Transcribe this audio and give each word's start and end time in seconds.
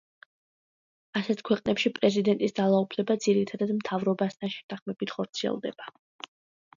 ასეთ 1.19 1.41
ქვეყნებში 1.49 1.91
პრეზიდენტის 1.97 2.55
ძალაუფლება 2.59 3.17
ძირითადად 3.25 3.73
მთავრობასთან 3.81 4.53
შეთანხმებით 4.55 5.13
ხორციელდება. 5.19 5.93